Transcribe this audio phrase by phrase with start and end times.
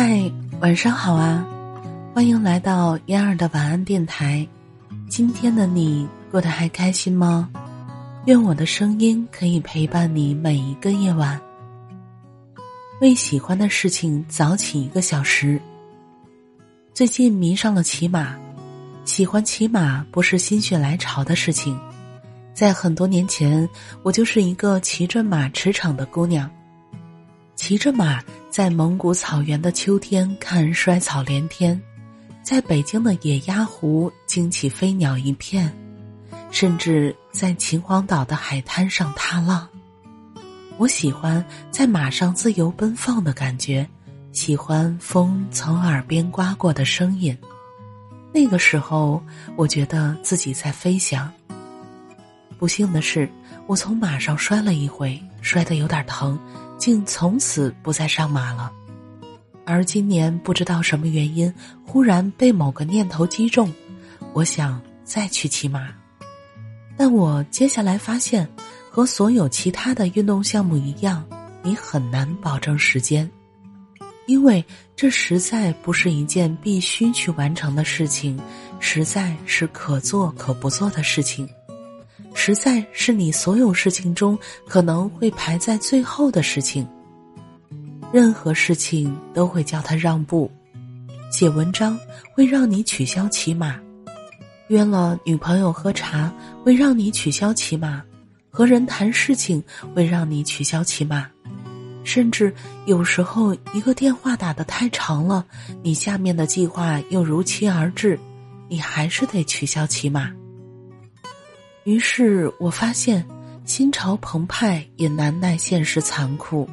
[0.00, 1.44] 嗨，晚上好啊！
[2.14, 4.46] 欢迎来到嫣儿的晚安电台。
[5.08, 7.50] 今天的你过得还开心吗？
[8.26, 11.40] 愿我的声音可以陪伴你每一个夜晚。
[13.00, 15.60] 为喜欢的事情早起一个小时。
[16.94, 18.36] 最近迷上了骑马，
[19.04, 21.76] 喜欢骑马不是心血来潮的事情，
[22.54, 23.68] 在很多年前，
[24.04, 26.48] 我就是一个骑着马驰骋的姑娘，
[27.58, 31.78] 骑着马在蒙古草原的秋天看衰草连天，
[32.40, 35.70] 在北京的野鸭湖惊起飞鸟一片，
[36.52, 39.68] 甚至在秦皇岛的海滩上踏浪。
[40.76, 43.86] 我喜欢在马上自由奔放的感觉。
[44.30, 47.36] 喜欢风从耳边刮过的声音，
[48.32, 49.20] 那个时候
[49.56, 51.30] 我觉得自己在飞翔。
[52.58, 53.28] 不幸的是，
[53.66, 56.38] 我从马上摔了一回，摔得有点疼，
[56.76, 58.72] 竟从此不再上马了。
[59.64, 61.52] 而今年不知道什么原因，
[61.84, 63.72] 忽然被某个念头击中，
[64.32, 65.88] 我想再去骑马。
[66.96, 68.48] 但我接下来发现，
[68.90, 71.24] 和所有其他的运动项目一样，
[71.62, 73.30] 你很难保证时间。
[74.26, 74.62] 因为
[74.96, 78.38] 这实在不是一件必须去完成的事情，
[78.80, 81.48] 实在是可做可不做的事情，
[82.48, 86.88] 实在是你所有事情中可能会排在最后的事情。
[88.10, 90.50] 任何事情都会叫他让步，
[91.30, 92.00] 写文章
[92.32, 93.78] 会让你取消骑马，
[94.68, 96.32] 约了女朋友喝茶
[96.64, 98.02] 会让你取消骑马，
[98.48, 99.62] 和人谈事情
[99.94, 101.26] 会让你取消骑马。
[102.02, 102.50] 甚至
[102.86, 105.44] 有时候，一个电话打得太长了，
[105.82, 108.18] 你下面的计划又如期而至，
[108.70, 110.32] 你还是得取消骑马。
[111.88, 113.26] 于是我发现，
[113.64, 116.68] 心潮澎湃也难耐现实残酷。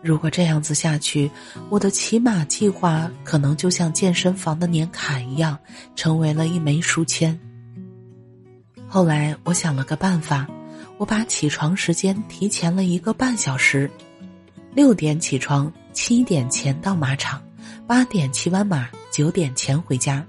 [0.00, 1.28] 如果这样子下去，
[1.68, 5.58] 我的骑马计划可能就像健身房的年卡一样，
[5.96, 7.36] 成为了一枚书签。
[8.86, 10.46] 后来我想了个办法，
[10.98, 13.90] 我把起床时间提前了一个半小时。
[14.72, 17.42] 六点起床，七点前到马场，
[17.88, 20.24] 八点骑完马，九点前回家。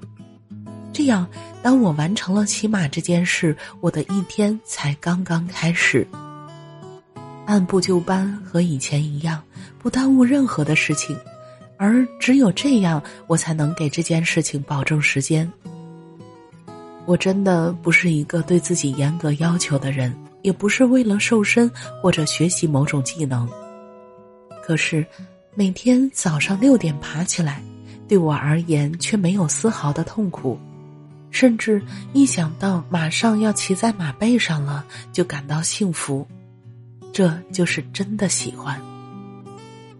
[0.99, 1.25] 这样，
[1.63, 6.05] 当我完成了骑马这件事，我的一天才刚刚开始。
[7.45, 9.41] 按部就班，和以前一样，
[9.77, 11.17] 不耽误任何的事情，
[11.77, 15.49] 而只有这样，我才能给这件事情保证时间。
[17.05, 21.71] 我真的不是一个对自己严格要求的人，也不是为了瘦身
[22.03, 23.47] 或者学习某种技能。
[24.61, 25.07] 可是，
[25.55, 27.63] 每天早上六点爬起来，
[28.05, 30.59] 对我而言却没有丝毫的痛苦，
[31.31, 31.81] 甚至
[32.13, 36.27] 一想到马上要骑在马背上了，就感到幸福。
[37.11, 38.79] 这就是真的喜欢。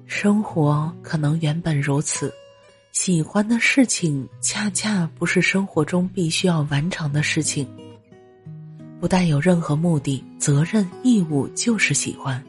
[0.06, 2.34] 生活可能原本如此，
[2.92, 7.68] 喜欢的事情恰恰不是生活中必须要完成的事情。
[9.00, 12.44] 不带有任何目的、责任、义务，就是喜欢。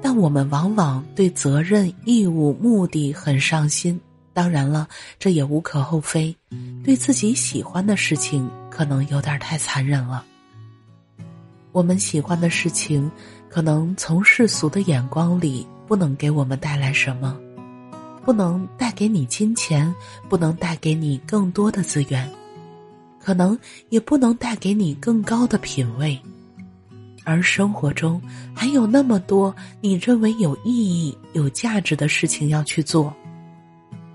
[0.00, 4.00] 但我们往往对责任、义务、目的很上心。
[4.34, 4.88] 当然了，
[5.18, 6.34] 这也无可厚非。
[6.84, 10.24] 对自己喜欢的事情，可能有点太残忍了。
[11.72, 13.10] 我们喜欢的事情，
[13.48, 17.38] 可能从世俗的眼光里不能给我们带来什么，
[18.24, 19.94] 不能带给你金钱，
[20.28, 22.30] 不能带给你更多的资源，
[23.18, 26.20] 可能也不能带给你更高的品味。
[27.24, 28.20] 而生活中
[28.52, 33.14] 还有那么多你认为有意义、有价值的事情要去做，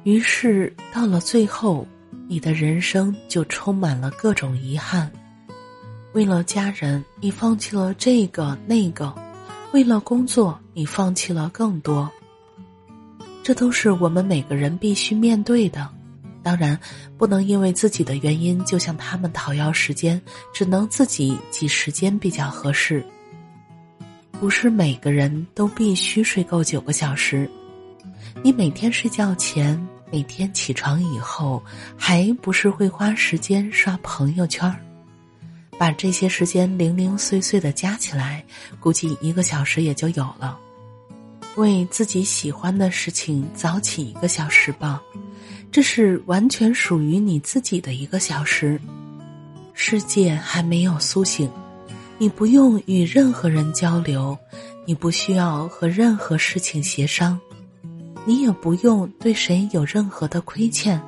[0.08, 1.86] 于是到了最后，
[2.30, 5.12] 你的人生就充满了各种遗憾。
[6.14, 9.14] 为了家人，你放弃了这个那个；
[9.74, 12.10] 为了工作，你放弃了更多。
[13.44, 15.90] 这都是我们每个人必须面对的。
[16.42, 16.80] 当然，
[17.18, 20.22] 不能因为自己的原因就向他们讨要时间，
[20.54, 23.06] 只能自己挤时间比较合适。
[24.40, 27.50] 不是每个人都必须睡够九个小时，
[28.42, 29.78] 你每天睡觉前、
[30.12, 31.62] 每天起床以后，
[31.98, 34.74] 还不是会花时间刷朋友圈
[35.78, 38.44] 把这些时间零零碎碎的加起来，
[38.80, 40.58] 估计一个小时也就有了。
[41.56, 45.02] 为自己喜欢的事情早起一个小时吧。
[45.72, 48.80] 这是完全属于你自己的一个小时，
[49.74, 51.52] 世界还没有苏醒，
[52.18, 54.38] 你不用与任何人交流，
[54.86, 57.40] 你不需要和任何事情协商，
[58.28, 61.02] 你也不用对谁有任何的亏欠，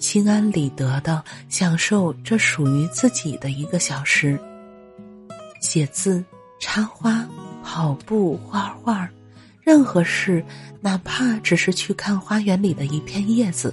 [0.00, 4.36] 心安理得的享受这属于自己的一个小时。
[5.60, 6.24] 写字、
[6.58, 7.24] 插花、
[7.62, 9.08] 跑步、画画，
[9.62, 10.44] 任何事，
[10.80, 13.72] 哪怕只是去看花园里的一片叶子，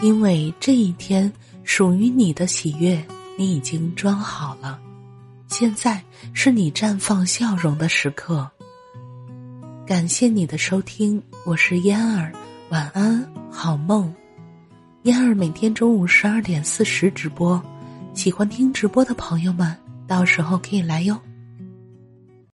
[0.00, 1.30] 因为这一天
[1.62, 3.06] 属于你的喜悦，
[3.36, 4.80] 你已经装好了。
[5.48, 6.02] 现在
[6.32, 8.50] 是你绽放笑容的时刻。
[9.86, 12.32] 感谢你的收听，我是嫣儿，
[12.70, 14.12] 晚安，好梦。
[15.04, 17.62] 嫣儿每天中午十二点四十直播，
[18.14, 19.72] 喜欢听直播的朋友们，
[20.08, 21.16] 到时候可以来哟。